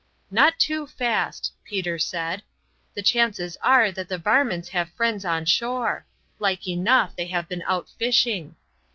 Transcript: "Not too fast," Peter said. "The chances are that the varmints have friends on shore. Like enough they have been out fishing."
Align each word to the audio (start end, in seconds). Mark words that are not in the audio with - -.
"Not 0.31 0.57
too 0.57 0.87
fast," 0.87 1.53
Peter 1.63 1.99
said. 1.99 2.41
"The 2.95 3.03
chances 3.03 3.55
are 3.61 3.91
that 3.91 4.09
the 4.09 4.17
varmints 4.17 4.69
have 4.69 4.89
friends 4.93 5.25
on 5.25 5.45
shore. 5.45 6.07
Like 6.39 6.67
enough 6.67 7.15
they 7.15 7.27
have 7.27 7.47
been 7.47 7.61
out 7.67 7.87
fishing." 7.87 8.55